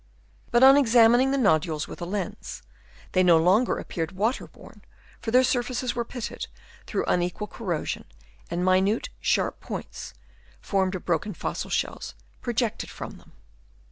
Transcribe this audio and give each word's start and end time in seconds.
But 0.49 0.63
on 0.63 0.77
ex 0.77 0.95
amining 0.95 1.29
the 1.29 1.37
nodules 1.37 1.87
with 1.87 2.01
a 2.01 2.05
lens, 2.05 2.63
they 3.11 3.21
no 3.21 3.37
longer 3.37 3.77
appeared 3.77 4.13
water 4.13 4.49
worn, 4.51 4.81
for 5.19 5.29
their 5.29 5.43
surfaces 5.43 5.93
were 5.93 6.03
pitted 6.03 6.47
through 6.87 7.05
unequal 7.05 7.45
corrosion, 7.45 8.05
and 8.49 8.65
minute, 8.65 9.09
sharp 9.19 9.59
points, 9.59 10.15
formed 10.59 10.95
of 10.95 11.05
broken 11.05 11.35
fossil 11.35 11.69
shells, 11.69 12.15
projected 12.41 12.89
from 12.89 13.17
them. 13.19 13.33